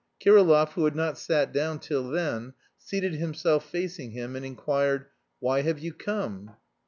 [0.19, 5.05] Kirillov, who had not sat down till then, seated himself facing him, and inquired:
[5.39, 6.55] "Why have you come?"